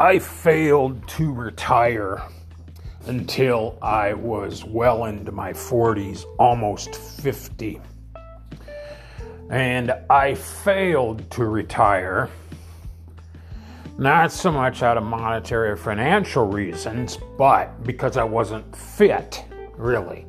[0.00, 2.22] I failed to retire
[3.06, 7.80] until I was well into my 40s, almost 50.
[9.50, 12.30] And I failed to retire,
[13.98, 19.44] not so much out of monetary or financial reasons, but because I wasn't fit,
[19.76, 20.26] really.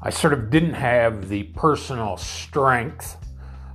[0.00, 3.16] I sort of didn't have the personal strength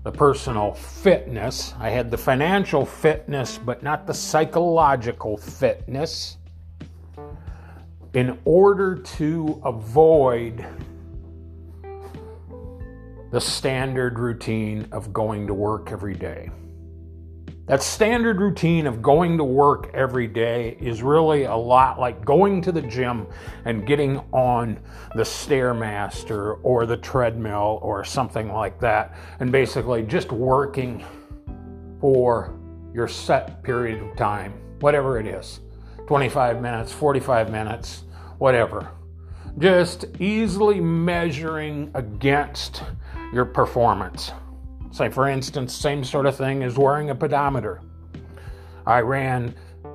[0.08, 1.74] the personal fitness.
[1.78, 6.38] I had the financial fitness, but not the psychological fitness.
[8.14, 10.66] In order to avoid
[13.32, 16.52] the standard routine of going to work every day.
[17.68, 22.62] That standard routine of going to work every day is really a lot like going
[22.62, 23.28] to the gym
[23.66, 24.80] and getting on
[25.16, 31.04] the Stairmaster or the treadmill or something like that, and basically just working
[32.00, 32.58] for
[32.94, 35.60] your set period of time, whatever it is
[36.08, 38.04] 25 minutes, 45 minutes,
[38.38, 38.92] whatever.
[39.58, 42.84] Just easily measuring against
[43.34, 44.32] your performance.
[44.92, 47.82] Say, for instance, same sort of thing as wearing a pedometer.
[48.86, 49.54] I ran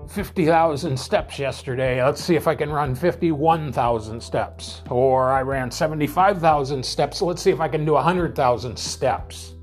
[0.09, 2.05] 50,000 steps yesterday.
[2.05, 4.83] Let's see if I can run 51,000 steps.
[4.91, 7.23] Or I ran 75,000 steps.
[7.23, 9.55] Let's see if I can do 100,000 steps.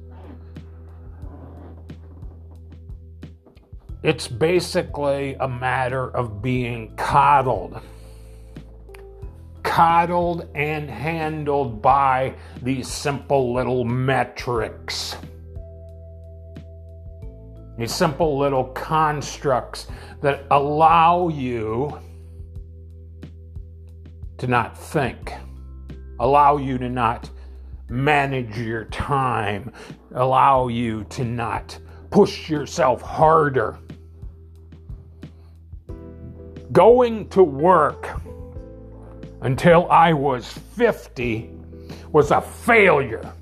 [4.01, 7.81] It's basically a matter of being coddled
[9.79, 15.15] coddled and handled by these simple little metrics.
[17.77, 19.87] These simple little constructs
[20.21, 21.97] that allow you
[24.37, 25.31] to not think,
[26.19, 27.29] allow you to not
[27.87, 29.71] manage your time,
[30.13, 31.79] allow you to not
[32.11, 33.79] push yourself harder.
[36.73, 38.19] Going to work
[39.41, 41.49] until I was 50
[42.11, 43.33] was a failure.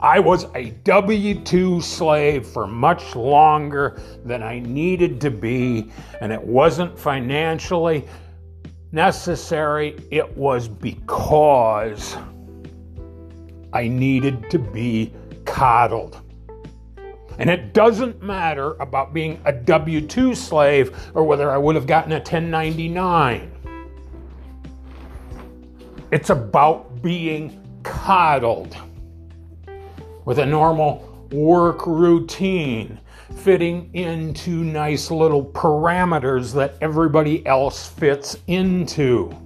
[0.00, 6.30] I was a W 2 slave for much longer than I needed to be, and
[6.30, 8.06] it wasn't financially
[8.92, 12.16] necessary, it was because
[13.72, 15.12] I needed to be
[15.46, 16.20] coddled.
[17.38, 21.86] And it doesn't matter about being a W 2 slave or whether I would have
[21.86, 23.53] gotten a 1099.
[26.14, 28.76] It's about being coddled
[30.24, 33.00] with a normal work routine
[33.38, 39.36] fitting into nice little parameters that everybody else fits into.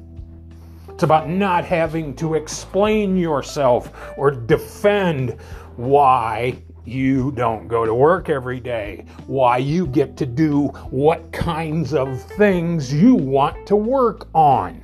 [0.91, 5.41] It's about not having to explain yourself or defend
[5.77, 11.95] why you don't go to work every day, why you get to do what kinds
[11.95, 14.83] of things you want to work on.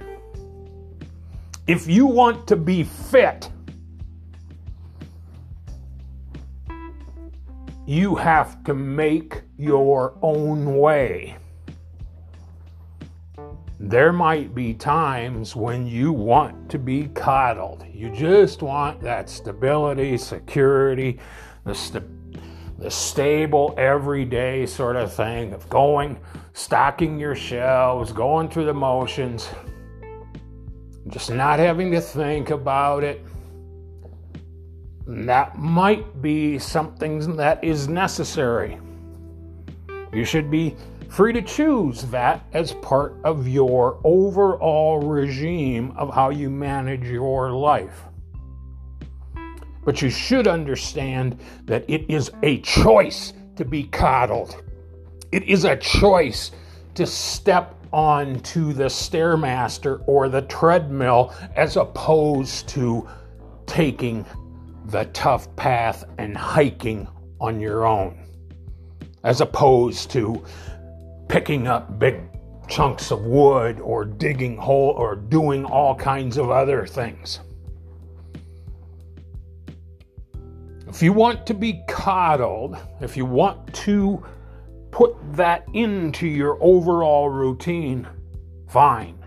[1.67, 3.49] If you want to be fit,
[7.87, 11.39] you have to make your own way.
[13.81, 17.87] There might be times when you want to be coddled.
[17.91, 21.19] You just want that stability, security,
[21.65, 26.19] the, st- the stable, everyday sort of thing of going,
[26.53, 29.49] stocking your shelves, going through the motions
[31.09, 33.25] just not having to think about it.
[35.07, 38.79] That might be something that is necessary.
[40.13, 40.77] You should be
[41.11, 47.53] free to choose that as part of your overall regime of how you manage your
[47.53, 48.05] life.
[49.85, 54.63] But you should understand that it is a choice to be coddled.
[55.31, 56.53] It is a choice
[56.95, 63.09] to step onto the Stairmaster or the treadmill as opposed to
[63.67, 64.27] taking
[64.87, 67.07] the tough path and hiking
[67.41, 68.19] on your own,
[69.23, 70.45] as opposed to
[71.29, 72.21] picking up big
[72.67, 77.39] chunks of wood or digging hole or doing all kinds of other things.
[80.89, 84.25] If you want to be coddled, if you want to
[84.95, 88.07] put that into your overall routine,
[88.69, 89.19] fine.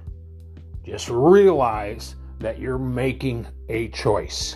[0.85, 4.55] Just realize that you're making a choice.